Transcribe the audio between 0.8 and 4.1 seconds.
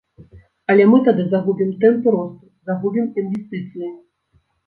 мы тады загубім тэмпы росту, загубім інвестыцыі.